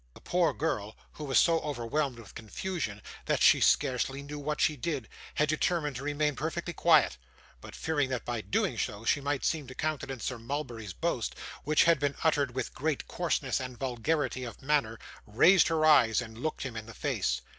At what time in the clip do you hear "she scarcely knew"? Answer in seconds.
3.43-4.39